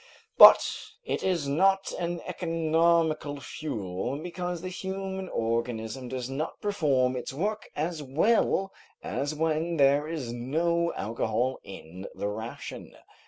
[0.39, 0.65] But
[1.05, 7.69] it is not an economical fuel because the human organism does not perform its work
[7.75, 12.95] as well as when there is no alcohol in the ration.